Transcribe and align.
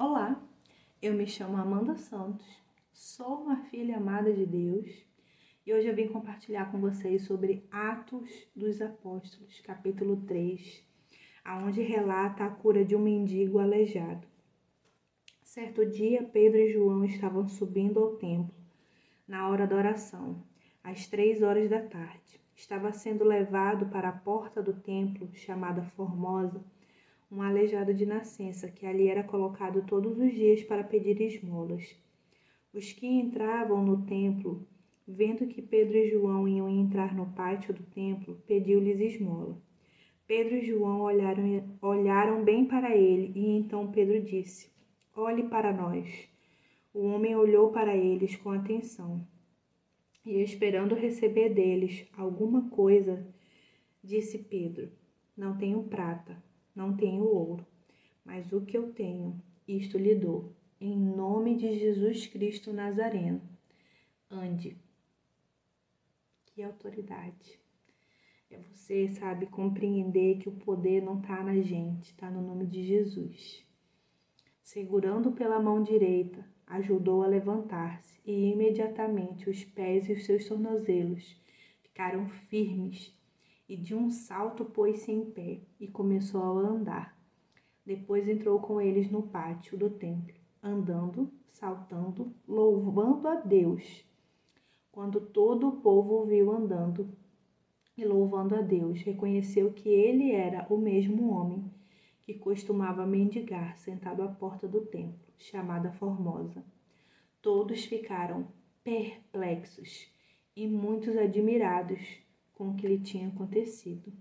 Olá, 0.00 0.40
eu 1.02 1.12
me 1.12 1.26
chamo 1.26 1.56
Amanda 1.56 1.96
Santos, 1.96 2.46
sou 2.92 3.42
uma 3.42 3.56
filha 3.64 3.96
amada 3.96 4.32
de 4.32 4.46
Deus 4.46 4.88
e 5.66 5.74
hoje 5.74 5.88
eu 5.88 5.94
vim 5.96 6.06
compartilhar 6.06 6.70
com 6.70 6.80
vocês 6.80 7.22
sobre 7.22 7.66
Atos 7.68 8.30
dos 8.54 8.80
Apóstolos, 8.80 9.58
capítulo 9.58 10.18
3, 10.18 10.84
aonde 11.44 11.82
relata 11.82 12.44
a 12.44 12.48
cura 12.48 12.84
de 12.84 12.94
um 12.94 13.00
mendigo 13.00 13.58
aleijado. 13.58 14.24
Certo 15.42 15.84
dia, 15.84 16.22
Pedro 16.22 16.60
e 16.60 16.72
João 16.72 17.04
estavam 17.04 17.48
subindo 17.48 17.98
ao 17.98 18.14
templo 18.18 18.54
na 19.26 19.48
hora 19.48 19.66
da 19.66 19.74
oração, 19.74 20.44
às 20.84 21.08
três 21.08 21.42
horas 21.42 21.68
da 21.68 21.80
tarde. 21.80 22.40
Estava 22.54 22.92
sendo 22.92 23.24
levado 23.24 23.86
para 23.86 24.10
a 24.10 24.16
porta 24.16 24.62
do 24.62 24.74
templo, 24.74 25.28
chamada 25.34 25.82
Formosa, 25.82 26.64
um 27.30 27.42
aleijado 27.42 27.92
de 27.92 28.06
nascença, 28.06 28.70
que 28.70 28.86
ali 28.86 29.08
era 29.08 29.22
colocado 29.22 29.82
todos 29.86 30.18
os 30.18 30.32
dias 30.32 30.62
para 30.62 30.82
pedir 30.82 31.20
esmolas. 31.20 31.94
Os 32.72 32.92
que 32.92 33.06
entravam 33.06 33.84
no 33.84 34.06
templo, 34.06 34.66
vendo 35.06 35.46
que 35.46 35.60
Pedro 35.60 35.98
e 35.98 36.10
João 36.10 36.48
iam 36.48 36.68
entrar 36.70 37.14
no 37.14 37.26
pátio 37.32 37.74
do 37.74 37.82
templo, 37.82 38.40
pediu-lhes 38.46 38.98
esmola. 38.98 39.60
Pedro 40.26 40.56
e 40.56 40.66
João 40.66 41.00
olharam, 41.00 41.78
olharam 41.82 42.44
bem 42.44 42.64
para 42.64 42.96
ele, 42.96 43.32
e 43.34 43.58
então 43.58 43.90
Pedro 43.92 44.20
disse: 44.22 44.70
Olhe 45.14 45.44
para 45.44 45.72
nós. 45.72 46.28
O 46.94 47.06
homem 47.06 47.36
olhou 47.36 47.70
para 47.70 47.94
eles 47.94 48.36
com 48.36 48.50
atenção, 48.50 49.26
e 50.24 50.42
esperando 50.42 50.94
receber 50.94 51.50
deles 51.50 52.06
alguma 52.16 52.70
coisa, 52.70 53.26
disse 54.02 54.38
Pedro: 54.38 54.90
Não 55.36 55.56
tenho 55.56 55.82
prata 55.84 56.47
não 56.78 56.96
tenho 56.96 57.24
ouro, 57.24 57.66
mas 58.24 58.52
o 58.52 58.60
que 58.60 58.78
eu 58.78 58.92
tenho, 58.92 59.42
isto 59.66 59.98
lhe 59.98 60.14
dou. 60.14 60.54
Em 60.80 60.96
nome 60.96 61.56
de 61.56 61.76
Jesus 61.76 62.28
Cristo 62.28 62.72
Nazareno. 62.72 63.42
Ande. 64.30 64.76
Que 66.46 66.62
autoridade. 66.62 67.58
É 68.48 68.58
você, 68.58 69.08
sabe, 69.08 69.46
compreender 69.46 70.38
que 70.38 70.48
o 70.48 70.52
poder 70.52 71.02
não 71.02 71.18
está 71.18 71.42
na 71.42 71.60
gente, 71.60 72.12
está 72.12 72.30
no 72.30 72.40
nome 72.40 72.64
de 72.64 72.86
Jesus. 72.86 73.66
Segurando 74.62 75.32
pela 75.32 75.58
mão 75.58 75.82
direita, 75.82 76.46
ajudou 76.64 77.24
a 77.24 77.26
levantar-se 77.26 78.20
e 78.24 78.52
imediatamente 78.52 79.50
os 79.50 79.64
pés 79.64 80.08
e 80.08 80.12
os 80.12 80.24
seus 80.24 80.46
tornozelos 80.46 81.36
ficaram 81.82 82.28
firmes 82.48 83.17
e 83.68 83.76
de 83.76 83.94
um 83.94 84.10
salto 84.10 84.64
pôs-se 84.64 85.12
em 85.12 85.30
pé 85.30 85.60
e 85.78 85.86
começou 85.86 86.42
a 86.42 86.68
andar. 86.68 87.18
Depois 87.84 88.26
entrou 88.28 88.58
com 88.60 88.80
eles 88.80 89.10
no 89.10 89.22
pátio 89.22 89.76
do 89.76 89.90
templo, 89.90 90.34
andando, 90.62 91.30
saltando, 91.50 92.32
louvando 92.46 93.28
a 93.28 93.34
Deus. 93.36 94.04
Quando 94.90 95.20
todo 95.20 95.68
o 95.68 95.80
povo 95.80 96.22
o 96.22 96.26
viu 96.26 96.50
andando 96.50 97.08
e 97.96 98.04
louvando 98.04 98.54
a 98.54 98.60
Deus, 98.60 99.00
reconheceu 99.02 99.72
que 99.72 99.88
ele 99.88 100.32
era 100.32 100.66
o 100.70 100.78
mesmo 100.78 101.30
homem 101.30 101.70
que 102.22 102.34
costumava 102.34 103.06
mendigar 103.06 103.76
sentado 103.78 104.22
à 104.22 104.28
porta 104.28 104.68
do 104.68 104.82
templo, 104.82 105.32
chamada 105.38 105.92
Formosa. 105.92 106.64
Todos 107.40 107.84
ficaram 107.84 108.48
perplexos 108.84 110.12
e 110.54 110.66
muitos 110.66 111.16
admirados 111.16 112.00
com 112.58 112.70
o 112.70 112.76
que 112.76 112.88
lhe 112.88 112.98
tinha 112.98 113.28
acontecido. 113.28 114.12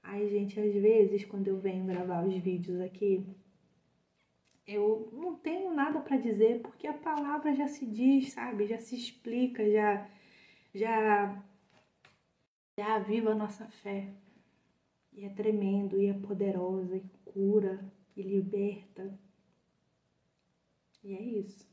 Ai, 0.00 0.28
gente, 0.28 0.58
às 0.60 0.72
vezes 0.72 1.24
quando 1.24 1.48
eu 1.48 1.58
venho 1.58 1.84
gravar 1.84 2.24
os 2.24 2.34
vídeos 2.36 2.80
aqui, 2.80 3.26
eu 4.64 5.10
não 5.12 5.34
tenho 5.36 5.74
nada 5.74 6.00
para 6.00 6.16
dizer 6.16 6.60
porque 6.62 6.86
a 6.86 6.94
palavra 6.94 7.52
já 7.54 7.66
se 7.66 7.84
diz, 7.84 8.32
sabe? 8.32 8.66
Já 8.66 8.78
se 8.78 8.94
explica, 8.94 9.68
já 9.70 10.08
já 10.74 11.44
já 12.78 12.94
aviva 12.94 13.32
a 13.32 13.34
nossa 13.34 13.66
fé. 13.66 14.08
E 15.12 15.24
é 15.24 15.30
tremendo, 15.30 16.00
e 16.00 16.06
é 16.06 16.14
poderosa, 16.14 16.96
e 16.96 17.02
cura, 17.24 17.84
e 18.16 18.22
liberta. 18.22 19.18
E 21.02 21.12
é 21.12 21.20
isso. 21.20 21.67